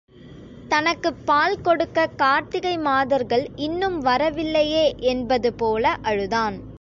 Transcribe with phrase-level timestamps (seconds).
[0.69, 6.69] தனக்குப் பால் கொடுக்கக் கார்த்திகை மாதர்கள் இன்னும் வரவில்லையே என்பது போல அழுதான்.